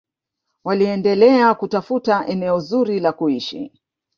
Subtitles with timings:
[0.65, 3.71] waliendelea kutafuta eneo zuri la kuishi